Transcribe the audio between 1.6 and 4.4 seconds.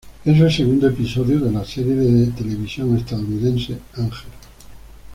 serie de televisión estadounidense Ángel.